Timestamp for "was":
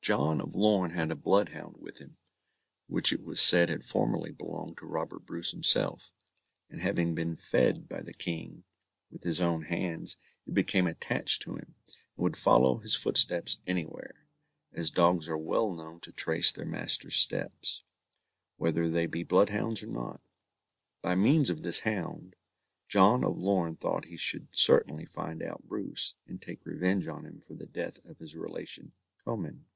3.22-3.42